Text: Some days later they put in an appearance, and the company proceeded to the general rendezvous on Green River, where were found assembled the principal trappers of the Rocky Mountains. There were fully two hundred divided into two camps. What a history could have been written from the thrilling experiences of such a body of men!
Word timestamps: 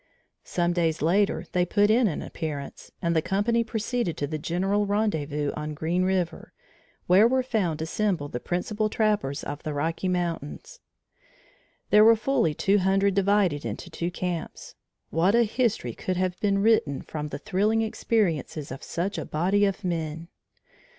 Some 0.45 0.73
days 0.73 1.03
later 1.03 1.45
they 1.51 1.63
put 1.63 1.91
in 1.91 2.07
an 2.07 2.23
appearance, 2.23 2.91
and 3.03 3.15
the 3.15 3.21
company 3.21 3.63
proceeded 3.63 4.17
to 4.17 4.25
the 4.25 4.39
general 4.39 4.87
rendezvous 4.87 5.51
on 5.55 5.75
Green 5.75 6.01
River, 6.01 6.53
where 7.05 7.27
were 7.27 7.43
found 7.43 7.83
assembled 7.83 8.31
the 8.31 8.39
principal 8.39 8.89
trappers 8.89 9.43
of 9.43 9.61
the 9.61 9.75
Rocky 9.75 10.07
Mountains. 10.07 10.79
There 11.91 12.03
were 12.03 12.15
fully 12.15 12.55
two 12.55 12.79
hundred 12.79 13.13
divided 13.13 13.63
into 13.63 13.91
two 13.91 14.09
camps. 14.09 14.73
What 15.11 15.35
a 15.35 15.43
history 15.43 15.93
could 15.93 16.17
have 16.17 16.39
been 16.39 16.63
written 16.63 17.03
from 17.03 17.27
the 17.27 17.37
thrilling 17.37 17.83
experiences 17.83 18.71
of 18.71 18.81
such 18.81 19.19
a 19.19 19.23
body 19.25 19.65
of 19.65 19.83
men! 19.83 20.29